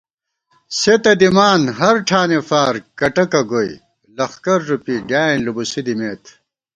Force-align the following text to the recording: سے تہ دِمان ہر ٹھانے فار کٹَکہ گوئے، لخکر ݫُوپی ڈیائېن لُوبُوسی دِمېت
سے 0.79 0.93
تہ 1.03 1.11
دِمان 1.21 1.61
ہر 1.79 1.95
ٹھانے 2.07 2.39
فار 2.49 2.73
کٹَکہ 2.99 3.41
گوئے، 3.49 3.73
لخکر 4.17 4.59
ݫُوپی 4.65 4.95
ڈیائېن 5.07 5.39
لُوبُوسی 5.45 5.81
دِمېت 5.85 6.23